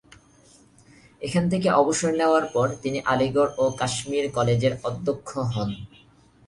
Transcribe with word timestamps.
এখান 1.21 1.43
থেকে 1.49 1.67
অবসর 1.71 2.11
নেওয়ার 2.13 2.45
পর 2.53 2.67
তিনি 2.83 2.99
আলিগড় 3.05 3.51
ও 3.57 3.63
কাশ্মীর 3.79 4.25
কলেজের 4.35 4.73
অধ্যক্ষ 4.83 5.29
হন। 5.53 5.69